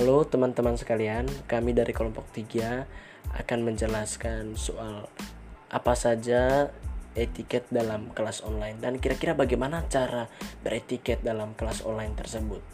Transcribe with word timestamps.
Halo 0.00 0.24
teman-teman 0.24 0.80
sekalian, 0.80 1.28
kami 1.44 1.76
dari 1.76 1.92
kelompok 1.92 2.24
3 2.32 2.88
akan 3.36 3.58
menjelaskan 3.68 4.56
soal 4.56 5.12
apa 5.68 5.92
saja 5.92 6.72
etiket 7.12 7.68
dalam 7.68 8.08
kelas 8.16 8.40
online 8.40 8.80
dan 8.80 8.96
kira-kira 8.96 9.36
bagaimana 9.36 9.84
cara 9.92 10.24
beretiket 10.64 11.20
dalam 11.20 11.52
kelas 11.52 11.84
online 11.84 12.16
tersebut. 12.16 12.64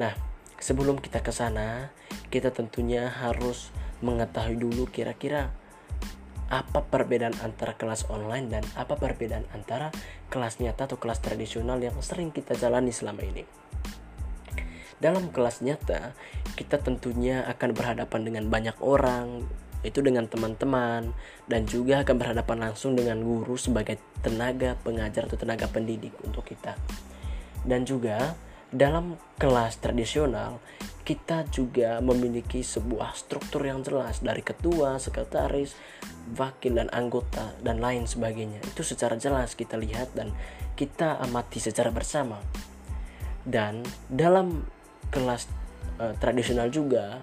Nah, 0.00 0.16
sebelum 0.56 1.04
kita 1.04 1.20
ke 1.20 1.36
sana, 1.36 1.92
kita 2.32 2.48
tentunya 2.48 3.12
harus 3.12 3.68
mengetahui 4.00 4.56
dulu 4.56 4.88
kira-kira 4.88 5.52
apa 6.48 6.80
perbedaan 6.80 7.36
antara 7.44 7.76
kelas 7.76 8.08
online 8.08 8.48
dan 8.48 8.64
apa 8.72 8.96
perbedaan 8.96 9.44
antara 9.52 9.92
kelas 10.32 10.64
nyata 10.64 10.88
atau 10.88 10.96
kelas 10.96 11.20
tradisional 11.20 11.76
yang 11.76 12.00
sering 12.00 12.32
kita 12.32 12.56
jalani 12.56 12.88
selama 12.88 13.20
ini. 13.20 13.67
Dalam 14.98 15.30
kelas 15.30 15.62
nyata, 15.62 16.12
kita 16.58 16.82
tentunya 16.82 17.46
akan 17.46 17.70
berhadapan 17.70 18.20
dengan 18.26 18.44
banyak 18.50 18.74
orang, 18.82 19.46
itu 19.86 20.02
dengan 20.02 20.26
teman-teman, 20.26 21.14
dan 21.46 21.62
juga 21.70 22.02
akan 22.02 22.16
berhadapan 22.18 22.70
langsung 22.70 22.98
dengan 22.98 23.22
guru 23.22 23.54
sebagai 23.54 24.02
tenaga 24.26 24.74
pengajar 24.82 25.30
atau 25.30 25.38
tenaga 25.38 25.70
pendidik 25.70 26.14
untuk 26.26 26.42
kita. 26.50 26.74
Dan 27.62 27.86
juga 27.86 28.34
dalam 28.74 29.14
kelas 29.38 29.78
tradisional, 29.78 30.58
kita 31.06 31.48
juga 31.48 32.04
memiliki 32.04 32.60
sebuah 32.60 33.16
struktur 33.16 33.64
yang 33.64 33.80
jelas 33.80 34.20
dari 34.20 34.44
ketua, 34.44 35.00
sekretaris, 35.00 35.72
wakil 36.36 36.76
dan 36.76 36.92
anggota 36.92 37.56
dan 37.64 37.80
lain 37.80 38.04
sebagainya. 38.04 38.60
Itu 38.60 38.84
secara 38.84 39.16
jelas 39.16 39.56
kita 39.56 39.80
lihat 39.80 40.12
dan 40.12 40.36
kita 40.76 41.16
amati 41.22 41.64
secara 41.64 41.88
bersama. 41.88 42.36
Dan 43.48 43.80
dalam 44.12 44.68
kelas 45.08 45.48
uh, 46.00 46.14
tradisional 46.20 46.68
juga 46.72 47.22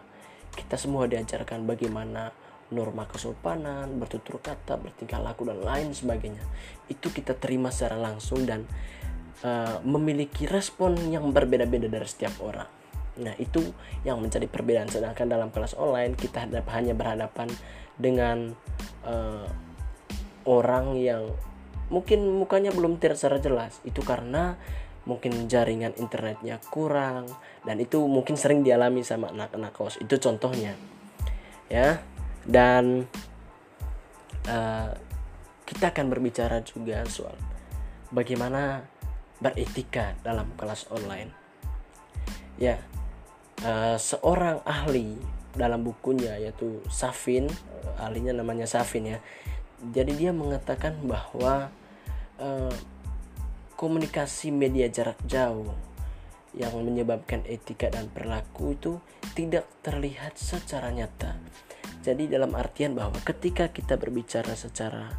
kita 0.55 0.80
semua 0.80 1.05
diajarkan 1.05 1.67
bagaimana 1.67 2.31
norma 2.73 3.05
kesopanan, 3.05 4.02
bertutur 4.02 4.42
kata, 4.42 4.80
bertingkah 4.81 5.22
laku 5.22 5.45
dan 5.45 5.61
lain 5.61 5.94
sebagainya. 5.94 6.42
Itu 6.89 7.14
kita 7.14 7.38
terima 7.38 7.69
secara 7.69 8.00
langsung 8.00 8.47
dan 8.47 8.66
uh, 9.45 9.83
memiliki 9.86 10.50
respon 10.50 10.97
yang 11.14 11.30
berbeda-beda 11.30 11.86
dari 11.86 12.08
setiap 12.09 12.42
orang. 12.42 12.66
Nah, 13.16 13.31
itu 13.39 13.61
yang 14.03 14.20
menjadi 14.20 14.49
perbedaan 14.49 14.92
sedangkan 14.92 15.30
dalam 15.30 15.49
kelas 15.53 15.77
online 15.77 16.17
kita 16.17 16.49
hanya 16.49 16.97
berhadapan 16.97 17.47
dengan 17.95 18.52
uh, 19.08 19.47
orang 20.44 20.99
yang 20.99 21.31
mungkin 21.88 22.25
mukanya 22.36 22.73
belum 22.73 22.97
secara 22.97 23.38
jelas. 23.39 23.77
Itu 23.86 24.02
karena 24.02 24.58
mungkin 25.06 25.45
jaringan 25.45 25.94
internetnya 26.02 26.58
kurang 26.73 27.30
dan 27.61 27.78
itu 27.78 28.02
mungkin 28.09 28.34
sering 28.38 28.66
dialami 28.66 29.06
sama 29.06 29.30
anak-anak 29.30 29.72
kos 29.73 30.02
itu 30.02 30.17
contohnya 30.17 30.73
ya. 31.70 32.02
Dan 32.45 33.09
uh, 34.45 34.89
kita 35.66 35.89
akan 35.89 36.06
berbicara 36.14 36.61
juga 36.61 37.02
soal 37.09 37.33
bagaimana 38.14 38.86
beretika 39.42 40.14
dalam 40.22 40.53
kelas 40.53 40.86
online. 40.94 41.33
Ya 42.61 42.78
uh, 43.66 43.98
seorang 43.98 44.61
ahli 44.66 45.17
dalam 45.56 45.88
bukunya 45.88 46.36
yaitu 46.36 46.83
Safin 46.92 47.48
ahlinya 47.98 48.36
namanya 48.36 48.70
Safin 48.70 49.17
ya. 49.17 49.20
Jadi 49.86 50.17
dia 50.17 50.31
mengatakan 50.31 50.98
bahwa 51.06 51.70
uh, 52.42 52.73
komunikasi 53.76 54.56
media 54.56 54.88
jarak 54.88 55.20
jauh 55.28 55.72
yang 56.56 56.72
menyebabkan 56.80 57.44
etika 57.44 57.92
dan 57.92 58.08
perilaku 58.08 58.80
itu 58.80 59.04
tidak 59.36 59.67
terlihat 59.84 60.39
secara 60.39 60.88
nyata. 60.89 61.36
Jadi 61.99 62.32
dalam 62.32 62.55
artian 62.55 62.95
bahwa 62.95 63.20
ketika 63.27 63.67
kita 63.76 63.99
berbicara 63.99 64.55
secara 64.55 65.11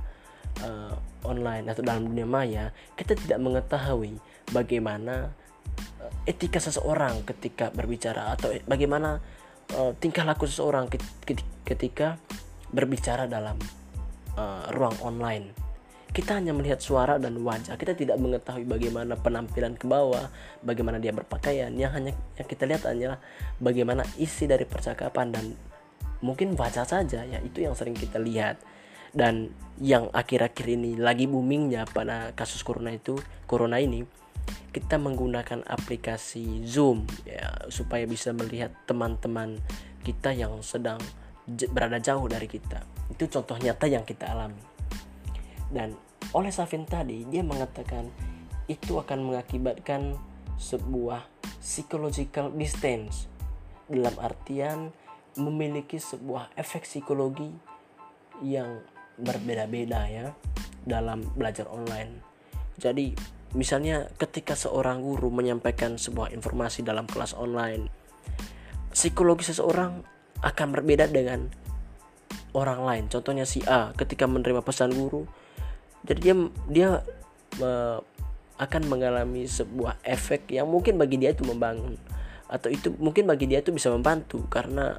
uh, 0.64 0.97
online 1.28 1.69
atau 1.69 1.84
dalam 1.84 2.08
dunia 2.08 2.25
maya, 2.25 2.64
kita 2.97 3.12
tidak 3.12 3.36
mengetahui 3.36 4.16
bagaimana 4.48 5.36
uh, 6.00 6.12
etika 6.25 6.56
seseorang 6.56 7.20
ketika 7.28 7.69
berbicara 7.69 8.32
atau 8.32 8.56
bagaimana 8.64 9.20
uh, 9.76 9.92
tingkah 10.00 10.25
laku 10.25 10.48
seseorang 10.48 10.88
ketika 11.69 12.16
berbicara 12.72 13.28
dalam 13.28 13.60
uh, 14.41 14.72
ruang 14.72 14.97
online 15.04 15.66
kita 16.12 16.38
hanya 16.38 16.54
melihat 16.54 16.78
suara 16.78 17.18
dan 17.18 17.34
wajah. 17.42 17.74
Kita 17.74 17.96
tidak 17.96 18.16
mengetahui 18.20 18.64
bagaimana 18.64 19.18
penampilan 19.18 19.74
ke 19.74 19.84
bawah 19.90 20.30
bagaimana 20.62 21.02
dia 21.02 21.10
berpakaian. 21.10 21.72
Yang 21.74 21.92
hanya 21.98 22.12
yang 22.38 22.48
kita 22.48 22.64
lihat 22.68 22.82
hanyalah 22.86 23.18
bagaimana 23.58 24.02
isi 24.20 24.46
dari 24.46 24.64
percakapan 24.68 25.34
dan 25.34 25.44
mungkin 26.24 26.56
wajah 26.56 26.88
saja 26.88 27.20
ya 27.26 27.38
itu 27.42 27.64
yang 27.64 27.74
sering 27.74 27.96
kita 27.96 28.22
lihat. 28.22 28.60
Dan 29.16 29.48
yang 29.80 30.12
akhir-akhir 30.12 30.66
ini 30.68 30.96
lagi 31.00 31.24
boomingnya 31.24 31.88
pada 31.88 32.36
kasus 32.36 32.60
corona 32.60 32.92
itu 32.92 33.16
corona 33.48 33.80
ini 33.80 34.04
kita 34.70 35.00
menggunakan 35.00 35.64
aplikasi 35.64 36.68
Zoom 36.68 37.08
ya 37.24 37.48
supaya 37.72 38.04
bisa 38.04 38.36
melihat 38.36 38.72
teman-teman 38.84 39.56
kita 40.04 40.36
yang 40.36 40.60
sedang 40.60 41.00
berada 41.72 41.96
jauh 41.96 42.28
dari 42.28 42.44
kita. 42.44 42.84
Itu 43.08 43.24
contoh 43.32 43.56
nyata 43.56 43.88
yang 43.88 44.04
kita 44.04 44.36
alami 44.36 44.75
dan 45.71 45.99
oleh 46.34 46.50
Safin 46.50 46.84
tadi 46.84 47.27
dia 47.27 47.43
mengatakan 47.43 48.10
itu 48.66 48.99
akan 48.99 49.31
mengakibatkan 49.31 50.19
sebuah 50.59 51.22
psychological 51.62 52.50
distance 52.54 53.31
dalam 53.87 54.15
artian 54.19 54.91
memiliki 55.38 56.00
sebuah 56.00 56.50
efek 56.59 56.88
psikologi 56.88 57.53
yang 58.43 58.82
berbeda-beda 59.16 60.00
ya 60.09 60.27
dalam 60.82 61.22
belajar 61.37 61.69
online. 61.71 62.21
Jadi 62.77 63.16
misalnya 63.56 64.10
ketika 64.21 64.53
seorang 64.59 65.00
guru 65.00 65.33
menyampaikan 65.33 65.97
sebuah 65.97 66.33
informasi 66.34 66.84
dalam 66.84 67.09
kelas 67.09 67.33
online, 67.37 67.88
psikologi 68.93 69.48
seseorang 69.48 70.04
akan 70.44 70.69
berbeda 70.72 71.09
dengan 71.09 71.48
orang 72.53 72.81
lain. 72.84 73.04
Contohnya 73.09 73.48
si 73.48 73.65
A 73.65 73.93
ketika 73.97 74.28
menerima 74.28 74.60
pesan 74.65 74.93
guru, 74.93 75.28
jadi 76.06 76.20
dia 76.22 76.34
dia 76.70 76.88
uh, 77.60 77.98
akan 78.56 78.82
mengalami 78.88 79.44
sebuah 79.44 80.00
efek 80.00 80.48
yang 80.54 80.70
mungkin 80.70 80.96
bagi 80.96 81.20
dia 81.20 81.34
itu 81.36 81.44
membangun. 81.44 81.98
Atau 82.48 82.72
itu 82.72 82.94
mungkin 82.96 83.28
bagi 83.28 83.50
dia 83.50 83.60
itu 83.60 83.74
bisa 83.74 83.92
membantu 83.92 84.46
karena 84.48 84.96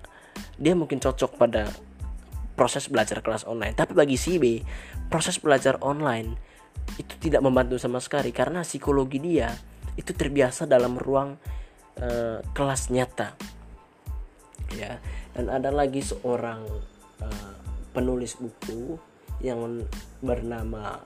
dia 0.59 0.77
mungkin 0.77 1.01
cocok 1.01 1.39
pada 1.39 1.71
proses 2.53 2.85
belajar 2.91 3.23
kelas 3.23 3.47
online. 3.49 3.73
Tapi 3.73 3.97
bagi 3.97 4.19
si 4.19 4.37
B 4.37 4.61
proses 5.09 5.41
belajar 5.41 5.81
online 5.81 6.37
itu 6.99 7.17
tidak 7.17 7.41
membantu 7.41 7.81
sama 7.81 7.97
sekali 7.97 8.29
karena 8.29 8.61
psikologi 8.61 9.17
dia 9.17 9.49
itu 9.97 10.13
terbiasa 10.13 10.69
dalam 10.69 10.99
ruang 10.99 11.39
uh, 11.97 12.39
kelas 12.53 12.93
nyata. 12.93 13.33
Ya 14.75 14.99
dan 15.37 15.53
ada 15.53 15.69
lagi 15.69 16.01
seorang 16.01 16.65
uh, 17.21 17.53
penulis 17.93 18.37
buku 18.41 18.97
yang 19.41 19.85
bernama 20.23 21.01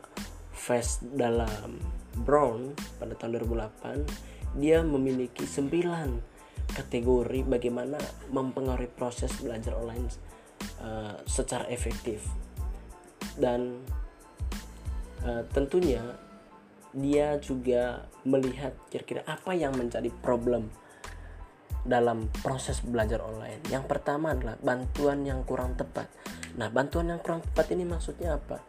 Fast 0.51 1.01
dalam 1.17 1.81
Brown 2.21 2.77
pada 3.01 3.17
tahun 3.17 3.41
2008 3.41 4.61
dia 4.61 4.83
memiliki 4.83 5.47
9 5.47 6.75
kategori 6.75 7.39
bagaimana 7.47 7.97
mempengaruhi 8.29 8.91
proses 8.91 9.31
belajar 9.41 9.75
online 9.75 10.07
uh, 10.83 11.17
secara 11.27 11.67
efektif 11.71 12.23
dan 13.39 13.79
uh, 15.23 15.43
tentunya 15.55 16.03
dia 16.91 17.39
juga 17.39 18.11
melihat 18.27 18.75
kira-kira 18.91 19.23
apa 19.23 19.55
yang 19.55 19.71
menjadi 19.79 20.11
problem 20.19 20.67
dalam 21.81 22.29
proses 22.43 22.83
belajar 22.83 23.23
online. 23.23 23.63
Yang 23.71 23.89
pertama 23.89 24.35
adalah 24.35 24.59
bantuan 24.61 25.25
yang 25.25 25.41
kurang 25.47 25.73
tepat. 25.79 26.11
Nah, 26.57 26.67
bantuan 26.67 27.11
yang 27.11 27.21
kurang 27.23 27.45
tepat 27.45 27.71
ini 27.71 27.83
maksudnya 27.87 28.35
apa? 28.35 28.59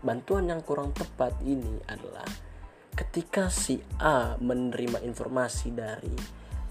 Bantuan 0.00 0.48
yang 0.48 0.64
kurang 0.64 0.96
tepat 0.96 1.36
ini 1.44 1.78
adalah 1.86 2.26
ketika 2.96 3.52
si 3.52 3.78
A 4.00 4.34
menerima 4.40 5.04
informasi 5.04 5.70
dari 5.70 6.16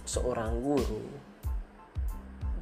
seorang 0.04 0.60
guru 0.60 1.30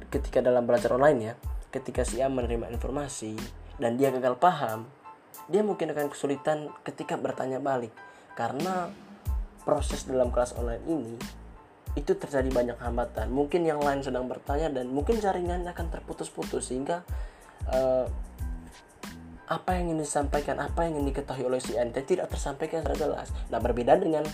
ketika 0.08 0.40
dalam 0.40 0.64
belajar 0.64 0.96
online 0.96 1.20
ya, 1.20 1.34
ketika 1.68 2.02
si 2.04 2.20
A 2.24 2.28
menerima 2.32 2.72
informasi 2.72 3.36
dan 3.76 4.00
dia 4.00 4.08
gagal 4.08 4.40
paham, 4.40 4.88
dia 5.48 5.60
mungkin 5.60 5.92
akan 5.92 6.08
kesulitan 6.12 6.72
ketika 6.84 7.20
bertanya 7.20 7.60
balik 7.60 7.92
karena 8.36 8.92
proses 9.64 10.08
dalam 10.08 10.32
kelas 10.32 10.56
online 10.56 10.84
ini 10.88 11.14
itu 11.96 12.12
terjadi 12.16 12.48
banyak 12.52 12.78
hambatan. 12.80 13.28
Mungkin 13.32 13.64
yang 13.64 13.80
lain 13.80 14.00
sedang 14.04 14.28
bertanya 14.28 14.72
dan 14.72 14.88
mungkin 14.92 15.20
jaringannya 15.20 15.72
akan 15.72 15.88
terputus-putus 15.92 16.72
sehingga 16.72 17.04
uh, 17.72 18.06
apa 19.48 19.80
yang 19.80 19.92
ingin 19.92 20.04
disampaikan, 20.04 20.60
apa 20.60 20.84
yang 20.84 21.00
ingin 21.00 21.16
diketahui 21.16 21.48
oleh 21.48 21.60
si 21.60 21.72
ente 21.76 22.04
tidak 22.04 22.28
tersampaikan 22.28 22.84
secara 22.84 22.96
jelas. 23.00 23.28
Nah 23.48 23.56
berbeda 23.60 23.96
dengan 23.96 24.24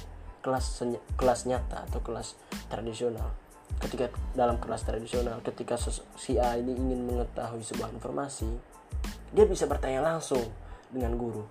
kelas 0.45 0.85
kelas 1.17 1.41
nyata 1.49 1.89
atau 1.89 2.05
kelas 2.05 2.37
tradisional. 2.69 3.33
ketika 3.75 4.07
dalam 4.39 4.61
kelas 4.63 4.87
tradisional 4.87 5.43
ketika 5.43 5.75
si 6.15 6.39
A 6.39 6.55
ini 6.55 6.79
ingin 6.79 7.11
mengetahui 7.11 7.59
sebuah 7.65 7.91
informasi 7.91 8.47
dia 9.35 9.51
bisa 9.51 9.67
bertanya 9.67 9.99
langsung 9.99 10.41
dengan 10.95 11.19
guru 11.19 11.43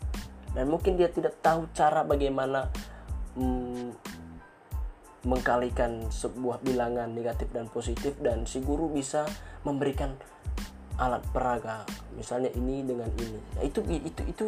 dan 0.55 0.71
mungkin 0.71 0.95
dia 0.95 1.11
tidak 1.11 1.35
tahu 1.43 1.67
cara 1.75 2.07
bagaimana 2.07 2.71
hmm, 3.35 3.91
mengkalikan 5.27 6.07
sebuah 6.07 6.63
bilangan 6.63 7.11
negatif 7.11 7.51
dan 7.51 7.67
positif 7.67 8.15
dan 8.23 8.47
si 8.47 8.63
guru 8.63 8.87
bisa 8.87 9.27
memberikan 9.67 10.15
alat 10.97 11.23
peraga 11.33 11.87
misalnya 12.13 12.53
ini 12.53 12.85
dengan 12.85 13.09
ini. 13.17 13.39
Nah, 13.57 13.63
itu 13.65 13.79
itu 13.89 14.21
itu 14.29 14.45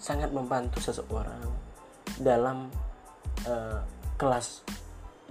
sangat 0.00 0.32
membantu 0.32 0.80
seseorang 0.80 1.44
dalam 2.20 2.70
uh, 3.46 3.80
kelas 4.16 4.64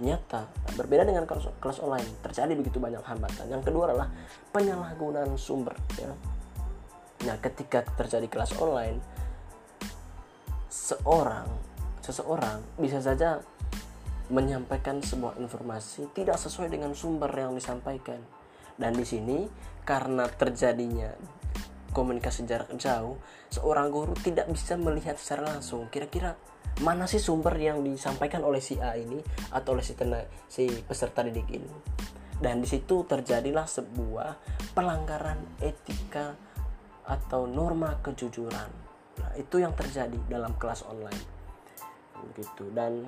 nyata. 0.00 0.48
Berbeda 0.74 1.04
dengan 1.04 1.28
kelas, 1.28 1.52
kelas 1.60 1.78
online 1.84 2.08
terjadi 2.24 2.52
begitu 2.56 2.80
banyak 2.80 3.04
hambatan. 3.04 3.46
Yang 3.48 3.72
kedua 3.72 3.92
adalah 3.92 4.08
penyalahgunaan 4.52 5.36
sumber 5.36 5.76
ya. 6.00 6.12
Nah 7.28 7.36
ketika 7.40 7.84
terjadi 8.00 8.26
kelas 8.26 8.56
online 8.56 8.98
seorang 10.70 11.50
seseorang 12.00 12.62
bisa 12.80 13.02
saja 13.02 13.42
menyampaikan 14.30 15.02
sebuah 15.02 15.36
informasi 15.42 16.06
tidak 16.14 16.38
sesuai 16.38 16.70
dengan 16.70 16.94
sumber 16.94 17.28
yang 17.34 17.52
disampaikan 17.52 18.22
dan 18.80 18.96
di 18.96 19.04
sini 19.04 19.44
karena 19.84 20.24
terjadinya 20.26 21.12
komunikasi 21.92 22.48
jarak 22.48 22.72
jauh 22.80 23.20
seorang 23.52 23.92
guru 23.92 24.16
tidak 24.16 24.48
bisa 24.48 24.80
melihat 24.80 25.20
secara 25.20 25.52
langsung 25.52 25.92
kira-kira 25.92 26.38
mana 26.80 27.04
sih 27.04 27.20
sumber 27.20 27.52
yang 27.60 27.84
disampaikan 27.84 28.40
oleh 28.40 28.64
si 28.64 28.80
A 28.80 28.96
ini 28.96 29.20
atau 29.52 29.76
oleh 29.76 29.84
si 29.84 29.92
tena, 29.92 30.24
si 30.48 30.64
peserta 30.86 31.20
didik 31.20 31.44
ini. 31.52 31.68
Dan 32.40 32.64
di 32.64 32.68
situ 32.70 33.04
terjadilah 33.04 33.68
sebuah 33.68 34.30
pelanggaran 34.72 35.60
etika 35.60 36.32
atau 37.04 37.44
norma 37.44 38.00
kejujuran. 38.00 38.70
Nah 39.20 39.32
itu 39.36 39.60
yang 39.60 39.76
terjadi 39.76 40.16
dalam 40.24 40.56
kelas 40.56 40.88
online. 40.88 41.20
Begitu. 42.32 42.72
Dan 42.72 43.04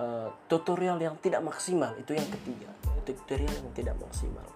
uh, 0.00 0.32
tutorial 0.48 0.96
yang 1.04 1.20
tidak 1.20 1.44
maksimal 1.44 1.92
itu 2.00 2.16
yang 2.16 2.28
ketiga 2.32 2.72
tutorial 3.02 3.50
yang 3.50 3.72
tidak 3.74 3.98
maksimal. 3.98 4.46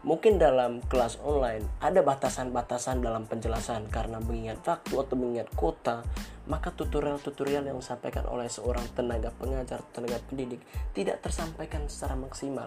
Mungkin 0.00 0.40
dalam 0.40 0.80
kelas 0.88 1.20
online 1.20 1.64
ada 1.84 2.00
batasan-batasan 2.00 3.04
dalam 3.04 3.28
penjelasan 3.28 3.84
karena 3.92 4.16
mengingat 4.16 4.64
waktu 4.64 4.96
atau 4.96 5.12
mengingat 5.12 5.52
kota 5.52 6.00
maka 6.48 6.72
tutorial-tutorial 6.72 7.68
yang 7.68 7.76
disampaikan 7.76 8.24
oleh 8.24 8.48
seorang 8.48 8.82
tenaga 8.96 9.28
pengajar 9.36 9.84
tenaga 9.92 10.16
pendidik 10.24 10.64
tidak 10.96 11.20
tersampaikan 11.20 11.84
secara 11.84 12.16
maksimal. 12.16 12.66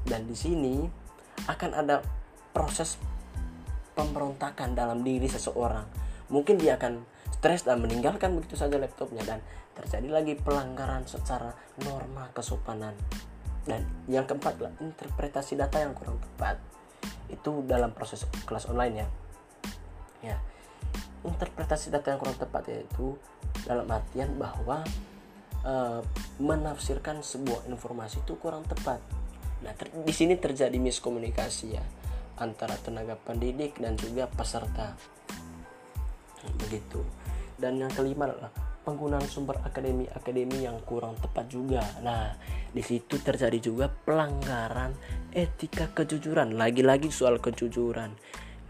Dan 0.00 0.24
di 0.24 0.32
sini 0.32 0.88
akan 1.44 1.70
ada 1.76 2.00
proses 2.56 2.96
pemberontakan 3.92 4.72
dalam 4.72 5.04
diri 5.04 5.28
seseorang. 5.28 5.84
Mungkin 6.32 6.56
dia 6.56 6.80
akan 6.80 7.04
stres 7.36 7.68
dan 7.68 7.84
meninggalkan 7.84 8.32
begitu 8.32 8.56
saja 8.56 8.80
laptopnya 8.80 9.22
dan 9.28 9.44
terjadi 9.76 10.08
lagi 10.08 10.34
pelanggaran 10.34 11.06
secara 11.06 11.54
norma 11.84 12.32
kesopanan 12.34 12.96
dan 13.68 13.84
yang 14.08 14.24
keempat 14.24 14.56
adalah 14.56 14.72
interpretasi 14.80 15.60
data 15.60 15.76
yang 15.76 15.92
kurang 15.92 16.16
tepat. 16.16 16.56
Itu 17.28 17.60
dalam 17.68 17.92
proses 17.92 18.24
kelas 18.48 18.64
online 18.72 18.94
ya. 18.96 19.06
Ya. 20.32 20.36
Interpretasi 21.20 21.92
data 21.92 22.08
yang 22.08 22.18
kurang 22.18 22.40
tepat 22.40 22.64
yaitu 22.72 23.20
dalam 23.68 23.84
artian 23.92 24.40
bahwa 24.40 24.80
e, 25.60 26.00
menafsirkan 26.40 27.20
sebuah 27.20 27.68
informasi 27.68 28.24
itu 28.24 28.40
kurang 28.40 28.64
tepat. 28.64 29.04
Nah 29.60 29.76
ter, 29.76 29.92
di 29.92 30.14
sini 30.16 30.40
terjadi 30.40 30.80
miskomunikasi 30.80 31.66
ya 31.76 31.84
antara 32.40 32.72
tenaga 32.80 33.20
pendidik 33.20 33.76
dan 33.76 34.00
juga 34.00 34.24
peserta. 34.32 34.96
Begitu. 36.56 37.04
Dan 37.60 37.82
yang 37.82 37.92
kelima 37.92 38.30
adalah 38.30 38.67
penggunaan 38.88 39.28
sumber 39.28 39.60
akademi-akademi 39.60 40.64
yang 40.64 40.80
kurang 40.88 41.12
tepat 41.20 41.44
juga. 41.52 41.84
Nah, 42.00 42.32
di 42.72 42.80
situ 42.80 43.20
terjadi 43.20 43.60
juga 43.60 43.92
pelanggaran 43.92 44.96
etika 45.36 45.92
kejujuran. 45.92 46.56
Lagi-lagi 46.56 47.12
soal 47.12 47.36
kejujuran. 47.36 48.16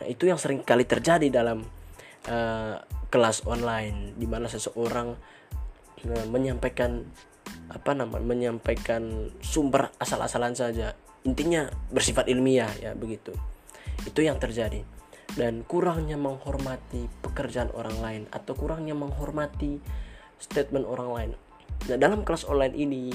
Nah, 0.03 0.07
itu 0.11 0.27
yang 0.27 0.35
sering 0.35 0.67
kali 0.67 0.83
terjadi 0.83 1.31
dalam 1.31 1.63
uh, 2.27 2.83
kelas 3.15 3.47
online 3.47 4.19
di 4.19 4.27
mana 4.27 4.51
seseorang 4.51 5.15
uh, 6.03 6.27
menyampaikan 6.27 7.07
apa 7.71 7.95
namanya 7.95 8.27
menyampaikan 8.27 9.31
sumber 9.39 9.95
asal-asalan 10.03 10.59
saja. 10.59 10.99
Intinya 11.23 11.71
bersifat 11.95 12.27
ilmiah 12.27 12.75
ya 12.83 12.99
begitu. 12.99 13.31
Itu 14.03 14.27
yang 14.27 14.43
terjadi 14.43 14.83
dan 15.39 15.63
kurangnya 15.63 16.17
menghormati 16.17 17.07
pekerjaan 17.21 17.69
orang 17.77 17.99
lain 18.01 18.23
atau 18.33 18.57
kurangnya 18.57 18.97
menghormati 18.97 19.79
statement 20.39 20.87
orang 20.87 21.11
lain. 21.11 21.31
Nah, 21.87 21.99
dalam 21.99 22.27
kelas 22.27 22.47
online 22.47 22.75
ini 22.75 23.15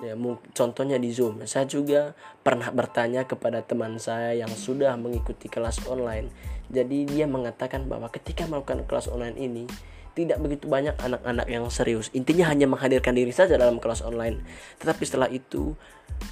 ya 0.00 0.16
contohnya 0.56 0.96
di 0.96 1.12
Zoom. 1.12 1.44
Saya 1.44 1.68
juga 1.68 2.16
pernah 2.40 2.72
bertanya 2.74 3.28
kepada 3.28 3.60
teman 3.62 4.00
saya 4.00 4.32
yang 4.32 4.50
sudah 4.50 4.96
mengikuti 4.96 5.46
kelas 5.46 5.84
online. 5.86 6.32
Jadi 6.72 7.04
dia 7.04 7.28
mengatakan 7.28 7.84
bahwa 7.86 8.08
ketika 8.08 8.48
melakukan 8.48 8.88
kelas 8.88 9.06
online 9.06 9.36
ini 9.36 9.64
tidak 10.12 10.40
begitu 10.44 10.68
banyak 10.68 10.96
anak-anak 10.96 11.46
yang 11.48 11.64
serius. 11.72 12.12
Intinya 12.12 12.52
hanya 12.52 12.68
menghadirkan 12.68 13.16
diri 13.16 13.32
saja 13.32 13.56
dalam 13.56 13.80
kelas 13.80 14.04
online. 14.04 14.44
Tetapi 14.80 15.02
setelah 15.04 15.28
itu 15.32 15.72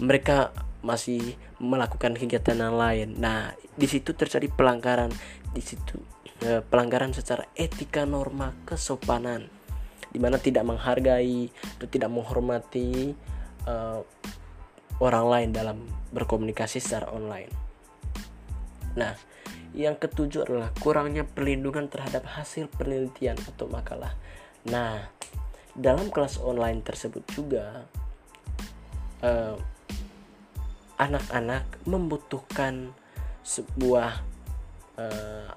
mereka 0.01 0.53
masih 0.81 1.37
melakukan 1.61 2.17
kegiatan 2.17 2.57
yang 2.57 2.77
lain. 2.77 3.17
Nah, 3.17 3.57
di 3.77 3.89
situ 3.89 4.13
terjadi 4.13 4.49
pelanggaran. 4.53 5.13
Di 5.53 5.63
situ 5.65 5.97
eh, 6.45 6.61
pelanggaran 6.61 7.17
secara 7.17 7.49
etika 7.57 8.05
norma 8.05 8.53
kesopanan 8.69 9.60
di 10.11 10.19
mana 10.19 10.37
tidak 10.37 10.67
menghargai 10.67 11.49
atau 11.79 11.87
tidak 11.87 12.11
menghormati 12.11 13.15
uh, 13.67 14.03
orang 15.01 15.27
lain 15.27 15.51
dalam 15.55 15.79
berkomunikasi 16.13 16.83
secara 16.83 17.09
online. 17.11 17.51
Nah, 18.99 19.17
yang 19.73 19.97
ketujuh 19.97 20.45
adalah 20.45 20.75
kurangnya 20.83 21.23
perlindungan 21.23 21.87
terhadap 21.87 22.27
hasil 22.27 22.67
penelitian 22.75 23.39
atau 23.55 23.71
makalah. 23.71 24.13
Nah, 24.67 25.09
dalam 25.73 26.11
kelas 26.11 26.43
online 26.43 26.83
tersebut 26.83 27.23
juga 27.33 27.87
eh, 29.23 29.57
anak-anak 31.01 31.65
membutuhkan 31.89 32.93
sebuah 33.41 34.21
uh, 35.01 35.49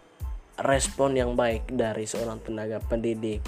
respon 0.63 1.19
yang 1.19 1.35
baik 1.35 1.67
dari 1.67 2.07
seorang 2.07 2.39
tenaga 2.39 2.79
pendidik 2.79 3.43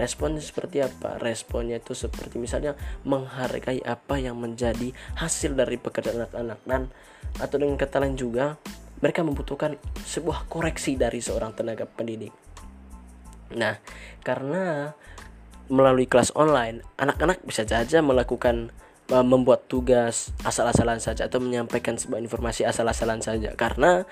Responnya 0.00 0.40
seperti 0.40 0.80
apa? 0.80 1.20
Responnya 1.20 1.76
itu 1.76 1.92
seperti 1.92 2.40
misalnya 2.40 2.72
menghargai 3.04 3.84
apa 3.84 4.16
yang 4.16 4.40
menjadi 4.40 4.96
hasil 5.20 5.52
dari 5.52 5.76
pekerjaan 5.76 6.24
anak-anak 6.24 6.60
dan 6.64 6.88
atau 7.36 7.56
dengan 7.60 7.76
kata 7.76 8.00
lain 8.00 8.16
juga 8.16 8.56
mereka 9.04 9.20
membutuhkan 9.20 9.76
sebuah 10.08 10.48
koreksi 10.48 10.96
dari 10.96 11.20
seorang 11.20 11.52
tenaga 11.52 11.84
pendidik. 11.84 12.32
Nah, 13.52 13.76
karena 14.24 14.96
melalui 15.68 16.08
kelas 16.08 16.32
online, 16.32 16.80
anak-anak 16.96 17.44
bisa 17.44 17.68
saja 17.68 18.00
melakukan 18.00 18.72
membuat 19.10 19.66
tugas 19.66 20.30
asal-asalan 20.46 21.02
saja 21.02 21.26
atau 21.26 21.42
menyampaikan 21.42 21.98
sebuah 21.98 22.22
informasi 22.22 22.62
asal-asalan 22.62 23.18
saja 23.18 23.50
karena 23.58 24.06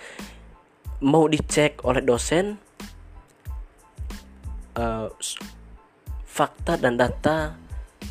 mau 0.99 1.31
dicek 1.31 1.87
oleh 1.87 2.03
dosen 2.03 2.59
uh, 4.75 5.07
fakta 6.39 6.79
dan 6.79 6.95
data 6.95 7.59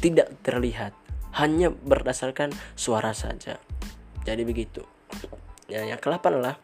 tidak 0.03 0.43
terlihat, 0.43 0.91
hanya 1.39 1.71
berdasarkan 1.71 2.51
suara 2.75 3.15
saja. 3.15 3.55
Jadi 4.27 4.43
begitu. 4.43 4.83
Ya, 5.71 5.87
yang 5.87 5.95
ke-8 5.95 6.19
adalah 6.27 6.59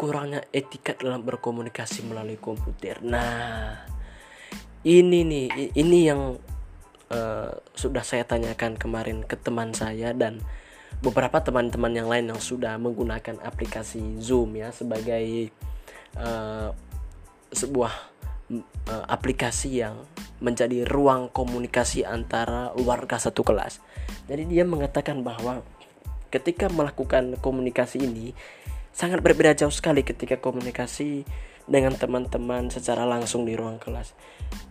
kurangnya 0.00 0.40
etika 0.56 0.96
dalam 0.96 1.20
berkomunikasi 1.20 2.08
melalui 2.08 2.40
komputer. 2.40 3.04
Nah, 3.04 3.84
ini 4.88 5.20
nih, 5.20 5.76
ini 5.76 5.98
yang 6.08 6.40
uh, 7.12 7.52
sudah 7.76 8.00
saya 8.00 8.24
tanyakan 8.24 8.80
kemarin 8.80 9.20
ke 9.20 9.36
teman 9.36 9.76
saya 9.76 10.16
dan 10.16 10.40
beberapa 11.04 11.44
teman-teman 11.44 11.92
yang 11.92 12.08
lain 12.08 12.32
yang 12.32 12.40
sudah 12.40 12.80
menggunakan 12.80 13.36
aplikasi 13.44 14.16
Zoom 14.24 14.56
ya 14.56 14.72
sebagai 14.72 15.52
uh, 16.16 16.72
sebuah 17.52 18.13
uh, 18.52 19.04
aplikasi 19.08 19.80
yang 19.84 20.04
menjadi 20.40 20.84
ruang 20.84 21.32
komunikasi 21.32 22.04
antara 22.04 22.74
warga 22.76 23.16
satu 23.16 23.40
kelas. 23.46 23.80
Jadi 24.28 24.48
dia 24.48 24.64
mengatakan 24.66 25.24
bahwa 25.24 25.64
ketika 26.28 26.68
melakukan 26.68 27.38
komunikasi 27.38 28.04
ini 28.04 28.34
sangat 28.90 29.22
berbeda 29.22 29.54
jauh 29.54 29.72
sekali 29.72 30.02
ketika 30.02 30.38
komunikasi 30.38 31.24
dengan 31.64 31.96
teman-teman 31.96 32.68
secara 32.68 33.08
langsung 33.08 33.48
di 33.48 33.56
ruang 33.56 33.80
kelas. 33.80 34.12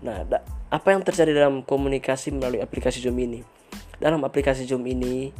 Nah, 0.05 0.21
apa 0.69 0.87
yang 0.93 1.01
terjadi 1.01 1.33
dalam 1.33 1.65
komunikasi 1.65 2.29
melalui 2.29 2.61
aplikasi 2.61 3.01
Zoom 3.01 3.17
ini? 3.17 3.41
dalam 4.03 4.19
aplikasi 4.27 4.67
Zoom 4.67 4.83
ini 4.83 5.31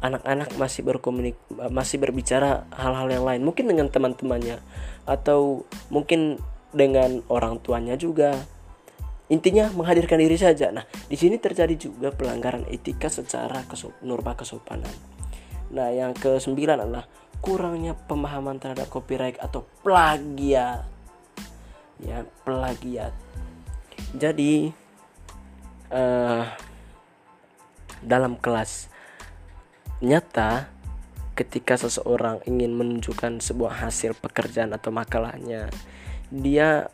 anak-anak 0.00 0.56
masih 0.60 0.84
berkomunik 0.84 1.36
masih 1.72 1.96
berbicara 2.00 2.68
hal-hal 2.72 3.08
yang 3.08 3.24
lain 3.24 3.40
mungkin 3.44 3.68
dengan 3.68 3.88
teman-temannya 3.88 4.60
atau 5.08 5.68
mungkin 5.92 6.40
dengan 6.70 7.22
orang 7.30 7.58
tuanya 7.62 7.94
juga. 7.94 8.34
Intinya 9.30 9.70
menghadirkan 9.70 10.18
diri 10.18 10.34
saja. 10.34 10.74
Nah 10.74 10.82
di 11.06 11.14
sini 11.14 11.38
terjadi 11.38 11.74
juga 11.78 12.10
pelanggaran 12.10 12.66
etika 12.66 13.06
secara 13.06 13.62
kesop, 13.66 13.94
norma 14.02 14.34
kesopanan. 14.34 14.90
Nah 15.70 15.88
yang 15.94 16.10
ke 16.14 16.42
sembilan 16.42 16.82
adalah 16.82 17.06
kurangnya 17.38 17.94
pemahaman 17.94 18.58
terhadap 18.58 18.90
copyright 18.90 19.38
atau 19.38 19.62
plagiat. 19.86 20.82
Ya 22.02 22.26
plagiat. 22.42 23.14
Jadi 24.18 24.74
uh, 25.94 26.42
dalam 28.02 28.34
kelas 28.40 28.90
Nyata, 30.00 30.64
ketika 31.36 31.76
seseorang 31.76 32.40
ingin 32.48 32.72
menunjukkan 32.72 33.44
sebuah 33.44 33.84
hasil 33.84 34.16
pekerjaan 34.16 34.72
atau 34.72 34.88
makalahnya, 34.88 35.68
dia 36.30 36.88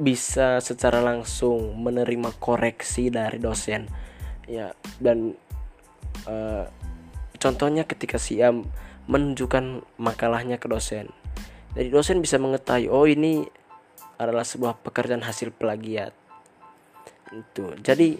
bisa 0.00 0.58
secara 0.58 0.98
langsung 0.98 1.78
menerima 1.78 2.34
koreksi 2.42 3.08
dari 3.08 3.38
dosen. 3.38 3.86
Ya, 4.50 4.74
dan 4.98 5.38
uh, 6.26 6.66
contohnya 7.38 7.86
ketika 7.86 8.18
si 8.18 8.42
A 8.42 8.50
menunjukkan 9.06 9.86
makalahnya 9.98 10.58
ke 10.58 10.66
dosen. 10.66 11.10
Jadi 11.78 11.88
dosen 11.90 12.18
bisa 12.18 12.36
mengetahui, 12.42 12.90
oh 12.90 13.06
ini 13.06 13.46
adalah 14.18 14.42
sebuah 14.42 14.82
pekerjaan 14.82 15.22
hasil 15.22 15.54
plagiat. 15.54 16.10
Itu. 17.30 17.78
Jadi 17.78 18.18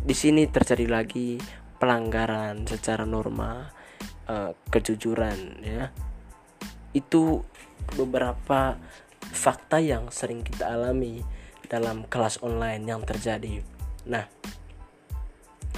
di 0.00 0.14
sini 0.16 0.48
terjadi 0.48 0.88
lagi 0.88 1.40
pelanggaran 1.80 2.68
secara 2.68 3.08
norma 3.08 3.68
uh, 4.28 4.52
kejujuran 4.68 5.60
ya 5.60 5.92
itu 6.96 7.40
beberapa 7.96 8.76
fakta 9.20 9.78
yang 9.78 10.08
sering 10.08 10.40
kita 10.40 10.68
alami 10.72 11.20
dalam 11.68 12.08
kelas 12.08 12.40
online 12.42 12.82
yang 12.88 13.04
terjadi. 13.04 13.62
Nah, 14.08 14.26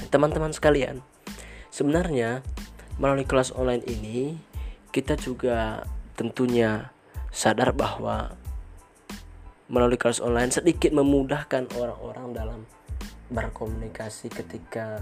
teman-teman 0.09 0.55
sekalian, 0.55 1.03
sebenarnya 1.69 2.41
melalui 2.97 3.27
kelas 3.27 3.53
online 3.53 3.85
ini 3.85 4.39
kita 4.95 5.17
juga 5.17 5.85
tentunya 6.15 6.93
sadar 7.33 7.73
bahwa 7.73 8.37
melalui 9.73 9.97
kelas 9.97 10.21
online 10.21 10.53
sedikit 10.53 10.93
memudahkan 10.93 11.73
orang-orang 11.81 12.37
dalam 12.37 12.61
berkomunikasi 13.33 14.29
ketika 14.29 15.01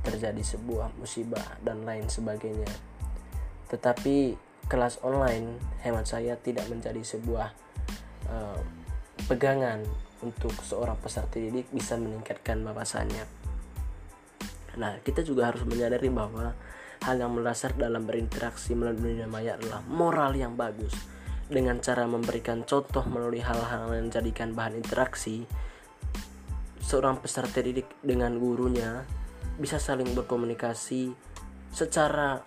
terjadi 0.00 0.40
sebuah 0.40 0.96
musibah 0.96 1.44
dan 1.60 1.84
lain 1.84 2.08
sebagainya. 2.08 2.68
Tetapi 3.68 4.40
kelas 4.72 5.04
online 5.04 5.60
hemat 5.84 6.08
saya 6.08 6.40
tidak 6.40 6.64
menjadi 6.72 7.04
sebuah 7.04 7.65
uh, 8.30 8.60
pegangan 9.26 9.82
untuk 10.22 10.52
seorang 10.64 10.96
peserta 11.00 11.36
didik 11.36 11.68
bisa 11.72 11.98
meningkatkan 12.00 12.62
wawasannya. 12.64 13.24
Nah, 14.76 15.00
kita 15.00 15.24
juga 15.24 15.52
harus 15.52 15.64
menyadari 15.64 16.12
bahwa 16.12 16.52
hal 17.04 17.16
yang 17.16 17.32
mendasar 17.32 17.76
dalam 17.76 18.04
berinteraksi 18.04 18.76
melalui 18.76 19.16
dunia 19.16 19.28
maya 19.28 19.56
adalah 19.56 19.80
moral 19.88 20.36
yang 20.36 20.56
bagus. 20.56 20.92
Dengan 21.46 21.78
cara 21.78 22.04
memberikan 22.10 22.66
contoh 22.66 23.06
melalui 23.06 23.38
hal-hal 23.38 23.86
yang 23.94 24.10
menjadikan 24.10 24.52
bahan 24.52 24.82
interaksi, 24.82 25.46
seorang 26.82 27.22
peserta 27.22 27.62
didik 27.62 27.86
dengan 28.02 28.34
gurunya 28.38 29.06
bisa 29.56 29.78
saling 29.78 30.10
berkomunikasi 30.12 31.14
secara 31.70 32.42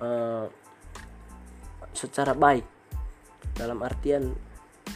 uh, 0.00 0.46
secara 1.94 2.36
baik 2.36 2.66
dalam 3.54 3.80
artian 3.80 4.34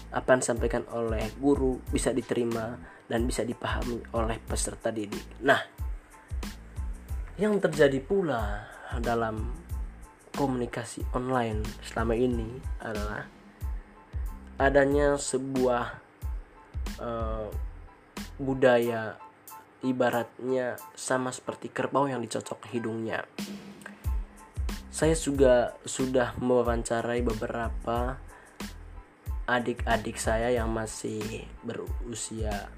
apa 0.09 0.33
yang 0.33 0.41
disampaikan 0.41 0.85
oleh 0.93 1.29
guru 1.37 1.81
bisa 1.93 2.13
diterima 2.17 2.81
dan 3.09 3.29
bisa 3.29 3.45
dipahami 3.45 4.01
oleh 4.17 4.41
peserta 4.41 4.89
didik. 4.89 5.45
Nah, 5.45 5.61
yang 7.37 7.61
terjadi 7.61 8.01
pula 8.01 8.65
dalam 9.01 9.53
komunikasi 10.33 11.05
online 11.13 11.65
selama 11.85 12.15
ini 12.17 12.49
adalah 12.81 13.27
adanya 14.59 15.15
sebuah 15.15 15.85
uh, 16.99 17.49
budaya 18.39 19.19
ibaratnya 19.83 20.75
sama 20.99 21.31
seperti 21.31 21.71
kerbau 21.71 22.11
yang 22.11 22.19
dicocok 22.23 22.67
hidungnya. 22.75 23.23
Saya 24.91 25.15
juga 25.15 25.79
sudah 25.87 26.35
mewawancarai 26.43 27.23
beberapa 27.23 28.19
adik-adik 29.49 30.21
saya 30.21 30.53
yang 30.53 30.69
masih 30.69 31.49
berusia 31.65 32.69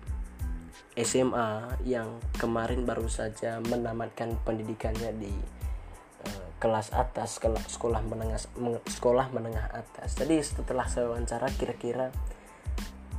SMA 0.94 1.74
yang 1.82 2.22
kemarin 2.38 2.86
baru 2.86 3.10
saja 3.10 3.58
menamatkan 3.58 4.38
pendidikannya 4.46 5.10
di 5.18 5.34
uh, 6.30 6.48
kelas 6.62 6.94
atas 6.94 7.42
sekolah 7.42 8.02
menengah 8.06 8.38
sekolah 8.86 9.34
menengah 9.34 9.66
atas. 9.74 10.14
Jadi 10.14 10.38
setelah 10.46 10.86
saya 10.86 11.10
wawancara 11.10 11.50
kira-kira 11.58 12.14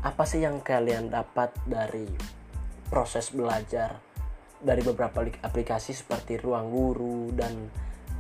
apa 0.02 0.24
sih 0.24 0.48
yang 0.48 0.64
kalian 0.64 1.12
dapat 1.12 1.52
dari 1.68 2.08
proses 2.88 3.36
belajar 3.36 4.00
dari 4.62 4.80
beberapa 4.80 5.28
aplikasi 5.44 5.92
seperti 5.92 6.40
Ruang 6.40 6.72
Guru 6.72 7.36
dan 7.36 7.68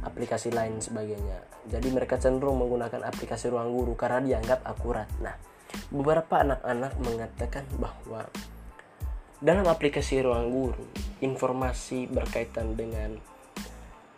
aplikasi 0.01 0.49
lain 0.49 0.81
sebagainya. 0.81 1.45
Jadi 1.69 1.87
mereka 1.93 2.17
cenderung 2.17 2.57
menggunakan 2.57 3.05
aplikasi 3.05 3.53
Ruang 3.53 3.69
Guru 3.69 3.93
karena 3.93 4.21
dianggap 4.21 4.65
akurat. 4.65 5.07
Nah, 5.21 5.37
beberapa 5.93 6.41
anak-anak 6.41 6.93
mengatakan 6.99 7.65
bahwa 7.77 8.25
dalam 9.41 9.65
aplikasi 9.65 10.21
Ruang 10.21 10.49
Guru, 10.49 10.85
informasi 11.21 12.09
berkaitan 12.09 12.77
dengan 12.77 13.17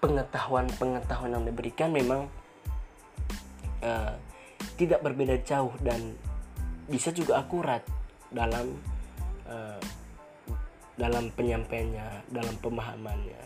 pengetahuan-pengetahuan 0.04 1.32
yang 1.40 1.46
diberikan 1.48 1.96
memang 1.96 2.28
uh, 3.80 4.14
tidak 4.76 5.00
berbeda 5.00 5.40
jauh 5.48 5.72
dan 5.80 6.16
bisa 6.92 7.16
juga 7.16 7.40
akurat 7.40 7.80
dalam 8.28 8.76
uh, 9.48 9.80
dalam 11.00 11.32
penyampaiannya, 11.34 12.28
dalam 12.30 12.56
pemahamannya. 12.60 13.42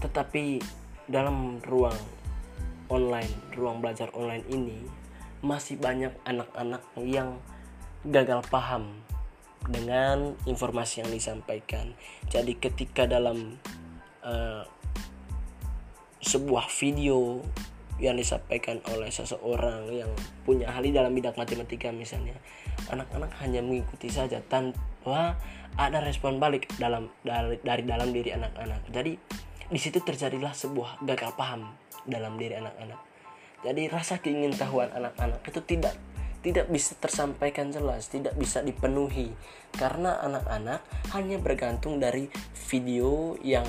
Tetapi 0.00 0.44
dalam 1.10 1.58
ruang 1.66 1.98
online, 2.86 3.34
ruang 3.58 3.82
belajar 3.82 4.08
online 4.14 4.46
ini 4.46 4.78
masih 5.42 5.76
banyak 5.76 6.14
anak-anak 6.22 6.86
yang 7.02 7.42
gagal 8.06 8.46
paham 8.48 9.02
dengan 9.66 10.38
informasi 10.46 11.02
yang 11.02 11.10
disampaikan. 11.10 11.92
Jadi 12.30 12.56
ketika 12.56 13.04
dalam 13.10 13.58
uh, 14.22 14.64
sebuah 16.22 16.70
video 16.78 17.42
yang 18.00 18.16
disampaikan 18.16 18.80
oleh 18.88 19.12
seseorang 19.12 19.92
yang 19.92 20.08
punya 20.48 20.72
ahli 20.72 20.88
dalam 20.88 21.12
bidang 21.12 21.36
matematika 21.36 21.92
misalnya, 21.92 22.38
anak-anak 22.88 23.34
hanya 23.44 23.60
mengikuti 23.60 24.08
saja 24.08 24.40
tanpa 24.48 25.36
ada 25.76 26.00
respon 26.00 26.40
balik 26.40 26.66
dalam 26.80 27.12
dari, 27.20 27.60
dari 27.60 27.82
dalam 27.84 28.10
diri 28.10 28.34
anak-anak 28.34 28.90
jadi 28.90 29.14
di 29.70 29.78
situ 29.78 30.02
terjadilah 30.02 30.52
sebuah 30.52 31.00
gagal 31.06 31.32
paham 31.38 31.70
dalam 32.04 32.34
diri 32.36 32.58
anak-anak 32.58 33.00
jadi 33.64 33.82
rasa 33.88 34.18
keingintahuan 34.18 34.90
anak-anak 34.92 35.40
itu 35.46 35.60
tidak 35.64 35.94
tidak 36.40 36.72
bisa 36.72 36.96
tersampaikan 36.96 37.68
jelas, 37.68 38.08
tidak 38.08 38.32
bisa 38.40 38.64
dipenuhi 38.64 39.28
karena 39.76 40.16
anak-anak 40.24 40.80
hanya 41.12 41.36
bergantung 41.36 42.00
dari 42.00 42.32
video 42.72 43.36
yang 43.44 43.68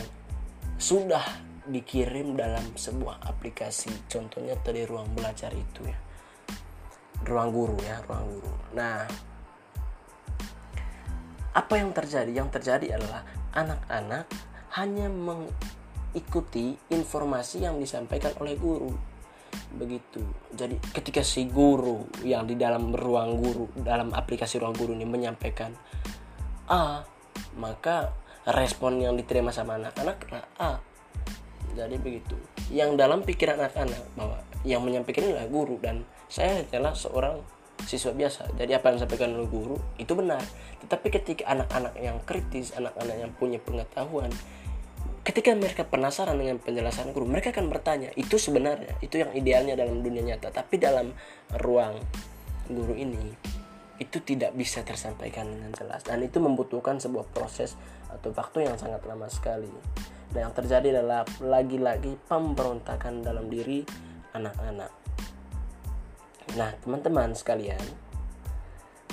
sudah 0.79 1.23
dikirim 1.67 2.39
dalam 2.39 2.63
sebuah 2.73 3.27
aplikasi. 3.27 3.91
Contohnya 4.07 4.55
tadi 4.63 4.87
ruang 4.87 5.11
belajar 5.11 5.51
itu 5.51 5.83
ya. 5.83 5.99
Ruang 7.27 7.51
guru 7.53 7.77
ya, 7.83 8.01
ruang 8.07 8.25
guru. 8.39 8.53
Nah, 8.73 9.05
apa 11.51 11.73
yang 11.75 11.91
terjadi? 11.91 12.31
Yang 12.31 12.49
terjadi 12.57 12.97
adalah 12.97 13.21
anak-anak 13.51 14.25
hanya 14.79 15.11
mengikuti 16.11 16.75
informasi 16.91 17.63
yang 17.63 17.79
disampaikan 17.79 18.35
oleh 18.43 18.59
guru. 18.59 18.91
Begitu. 19.79 20.19
Jadi 20.51 20.75
ketika 20.91 21.23
si 21.23 21.47
guru 21.47 22.03
yang 22.27 22.43
di 22.43 22.59
dalam 22.59 22.91
ruang 22.91 23.39
guru, 23.39 23.71
dalam 23.79 24.11
aplikasi 24.11 24.59
ruang 24.59 24.75
guru 24.75 24.91
ini 24.91 25.07
menyampaikan 25.07 25.71
A, 26.67 27.03
maka 27.55 28.11
respon 28.43 28.99
yang 28.99 29.15
diterima 29.15 29.55
sama 29.55 29.79
anak-anak 29.79 30.27
adalah 30.27 30.45
A. 30.59 30.71
Jadi 31.79 31.95
begitu. 31.95 32.35
Yang 32.71 32.99
dalam 32.99 33.23
pikiran 33.23 33.55
anak-anak 33.59 34.03
bahwa 34.19 34.43
yang 34.67 34.83
menyampaikan 34.83 35.31
adalah 35.31 35.47
guru 35.47 35.79
dan 35.79 36.03
saya 36.27 36.63
adalah 36.67 36.91
seorang 36.91 37.39
siswa 37.81 38.13
biasa 38.13 38.53
jadi 38.61 38.77
apa 38.77 38.93
yang 38.93 39.01
disampaikan 39.01 39.33
oleh 39.33 39.49
guru 39.49 39.73
itu 39.97 40.13
benar 40.13 40.41
tetapi 40.85 41.07
ketika 41.09 41.49
anak-anak 41.49 41.97
yang 41.97 42.21
kritis 42.29 42.77
anak-anak 42.77 43.17
yang 43.17 43.31
punya 43.33 43.57
pengetahuan 43.57 44.29
ketika 45.21 45.53
mereka 45.53 45.85
penasaran 45.85 46.33
dengan 46.41 46.57
penjelasan 46.57 47.13
guru 47.13 47.29
mereka 47.29 47.53
akan 47.53 47.69
bertanya 47.69 48.09
itu 48.17 48.41
sebenarnya 48.41 48.97
itu 49.05 49.21
yang 49.21 49.31
idealnya 49.37 49.77
dalam 49.77 50.01
dunia 50.01 50.25
nyata. 50.25 50.49
Tapi 50.49 50.81
dalam 50.81 51.13
ruang 51.61 52.01
guru 52.65 52.97
ini 52.97 53.21
itu 54.01 54.17
tidak 54.25 54.57
bisa 54.57 54.81
tersampaikan 54.81 55.45
dengan 55.45 55.69
jelas. 55.77 56.01
Dan 56.01 56.25
itu 56.25 56.41
membutuhkan 56.41 56.97
sebuah 56.97 57.29
proses 57.29 57.77
atau 58.09 58.33
waktu 58.33 58.65
yang 58.65 58.75
sangat 58.81 59.05
lama 59.05 59.29
sekali. 59.29 59.69
Dan 60.33 60.49
yang 60.49 60.53
terjadi 60.57 60.99
adalah 60.99 61.21
lagi-lagi 61.37 62.17
pemberontakan 62.25 63.21
dalam 63.21 63.45
diri 63.45 63.85
anak-anak. 64.33 64.91
Nah 66.57 66.71
teman-teman 66.81 67.37
sekalian 67.37 67.83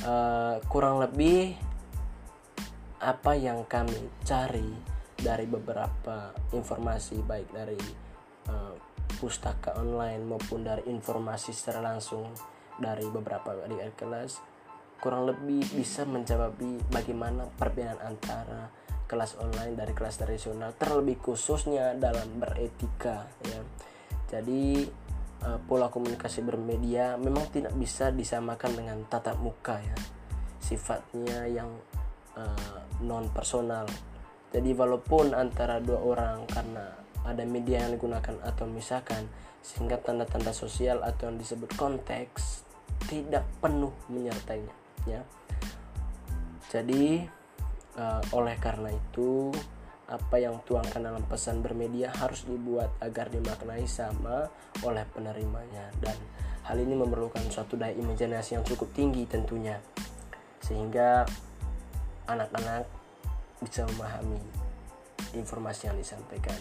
uh, 0.09 0.57
kurang 0.73 1.05
lebih 1.05 1.53
apa 2.99 3.37
yang 3.37 3.63
kami 3.69 4.11
cari 4.27 4.98
dari 5.19 5.45
beberapa 5.51 6.31
informasi 6.55 7.19
baik 7.27 7.49
dari 7.51 7.81
uh, 8.49 8.75
pustaka 9.19 9.75
online 9.79 10.23
maupun 10.23 10.63
dari 10.63 10.87
informasi 10.87 11.51
secara 11.51 11.83
langsung 11.83 12.31
dari 12.79 13.03
beberapa 13.11 13.59
adik 13.59 13.99
kelas 13.99 14.39
kurang 14.99 15.31
lebih 15.31 15.63
bisa 15.75 16.03
menjawab 16.03 16.59
bagaimana 16.91 17.47
perbedaan 17.55 17.99
antara 18.03 18.71
kelas 19.09 19.39
online 19.41 19.79
dari 19.79 19.95
kelas 19.95 20.21
tradisional 20.21 20.75
terlebih 20.75 21.23
khususnya 21.23 21.97
dalam 21.97 22.37
beretika 22.37 23.25
ya. 23.47 23.63
Jadi 24.29 24.85
uh, 25.49 25.59
pola 25.65 25.89
komunikasi 25.89 26.45
bermedia 26.45 27.17
memang 27.17 27.49
tidak 27.49 27.73
bisa 27.79 28.13
disamakan 28.13 28.77
dengan 28.77 28.99
tatap 29.09 29.41
muka 29.41 29.81
ya. 29.81 29.97
Sifatnya 30.61 31.49
yang 31.49 31.71
uh, 32.37 32.79
non 33.01 33.33
personal 33.33 33.89
jadi 34.49 34.71
walaupun 34.73 35.37
antara 35.37 35.77
dua 35.81 36.01
orang 36.01 36.49
karena 36.49 36.97
ada 37.29 37.45
media 37.45 37.85
yang 37.85 38.01
digunakan 38.01 38.41
atau 38.41 38.65
misalkan 38.65 39.29
sehingga 39.61 40.01
tanda-tanda 40.01 40.57
sosial 40.57 41.05
atau 41.05 41.29
yang 41.29 41.37
disebut 41.37 41.69
konteks 41.77 42.65
tidak 43.13 43.45
penuh 43.61 43.93
menyertainya 44.09 44.73
ya. 45.05 45.21
Jadi 46.69 47.25
uh, 47.97 48.23
oleh 48.33 48.57
karena 48.57 48.93
itu 48.93 49.53
apa 50.09 50.41
yang 50.41 50.65
tuangkan 50.65 51.05
dalam 51.05 51.21
pesan 51.29 51.61
bermedia 51.61 52.09
harus 52.17 52.49
dibuat 52.49 52.89
agar 53.05 53.29
dimaknai 53.29 53.85
sama 53.85 54.49
oleh 54.81 55.05
penerimanya. 55.13 55.93
Dan 56.01 56.17
hal 56.65 56.81
ini 56.81 56.97
memerlukan 56.97 57.45
suatu 57.53 57.77
daya 57.77 57.93
imajinasi 57.93 58.57
yang 58.57 58.65
cukup 58.65 58.89
tinggi 58.97 59.29
tentunya. 59.29 59.77
Sehingga 60.65 61.29
anak-anak 62.29 62.98
bisa 63.63 63.85
memahami 63.95 64.41
informasi 65.35 65.91
yang 65.91 65.99
disampaikan. 65.99 66.59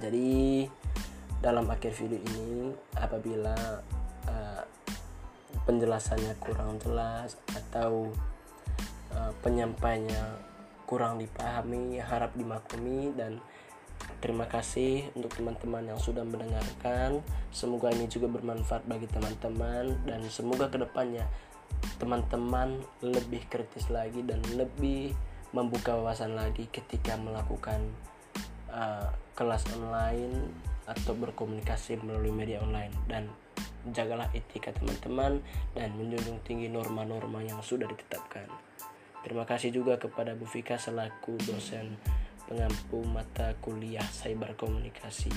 Jadi 0.00 0.66
dalam 1.38 1.68
akhir 1.68 1.92
video 1.94 2.18
ini 2.18 2.72
apabila 2.96 3.54
uh, 4.26 4.62
penjelasannya 5.68 6.34
kurang 6.40 6.80
jelas 6.80 7.36
atau 7.52 8.10
uh, 9.14 9.32
penyampainya 9.44 10.40
kurang 10.84 11.20
dipahami, 11.20 12.00
harap 12.00 12.36
dimaklumi 12.36 13.12
dan 13.16 13.40
terima 14.20 14.44
kasih 14.48 15.08
untuk 15.16 15.32
teman-teman 15.36 15.94
yang 15.94 16.00
sudah 16.00 16.24
mendengarkan. 16.24 17.24
Semoga 17.52 17.92
ini 17.92 18.08
juga 18.08 18.28
bermanfaat 18.28 18.84
bagi 18.84 19.08
teman-teman 19.08 19.96
dan 20.04 20.20
semoga 20.28 20.68
ke 20.68 20.80
depannya 20.80 21.24
teman-teman 22.00 22.80
lebih 23.04 23.44
kritis 23.48 23.88
lagi 23.92 24.24
dan 24.24 24.40
lebih 24.56 25.12
membuka 25.54 25.94
wawasan 25.94 26.34
lagi 26.34 26.66
ketika 26.66 27.14
melakukan 27.14 27.78
uh, 28.74 29.06
kelas 29.38 29.62
online 29.78 30.50
atau 30.84 31.14
berkomunikasi 31.14 31.96
melalui 32.02 32.34
media 32.34 32.58
online 32.60 32.90
dan 33.06 33.30
jagalah 33.94 34.26
etika 34.34 34.74
teman-teman 34.74 35.38
dan 35.78 35.94
menjunjung 35.94 36.42
tinggi 36.42 36.66
norma-norma 36.66 37.40
yang 37.40 37.62
sudah 37.62 37.86
ditetapkan. 37.86 38.50
Terima 39.22 39.48
kasih 39.48 39.72
juga 39.72 39.96
kepada 39.96 40.36
Bu 40.36 40.44
Fika 40.44 40.76
selaku 40.76 41.40
dosen 41.48 41.96
pengampu 42.44 43.00
mata 43.08 43.56
kuliah 43.64 44.04
cyber 44.04 44.52
komunikasi. 44.58 45.32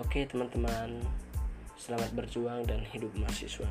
Oke 0.00 0.24
teman-teman, 0.24 0.96
selamat 1.76 2.16
berjuang 2.16 2.64
dan 2.64 2.80
hidup 2.88 3.12
mahasiswa. 3.20 3.68